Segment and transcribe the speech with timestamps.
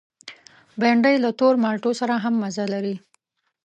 [0.79, 2.95] بېنډۍ له تور مالټو سره هم مزه لري